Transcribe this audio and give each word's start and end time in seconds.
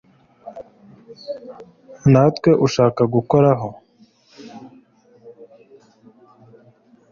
Ntawe 2.11 2.51
ushaka 2.65 3.01
gukoraho 3.13 3.69